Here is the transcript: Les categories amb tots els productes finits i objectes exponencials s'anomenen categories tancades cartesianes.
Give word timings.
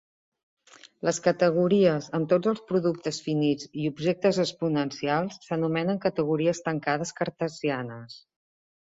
Les 1.07 1.17
categories 1.25 2.05
amb 2.19 2.29
tots 2.31 2.49
els 2.51 2.63
productes 2.71 3.19
finits 3.25 3.67
i 3.81 3.85
objectes 3.89 4.39
exponencials 4.45 5.37
s'anomenen 5.49 6.01
categories 6.07 6.63
tancades 6.69 7.13
cartesianes. 7.21 8.17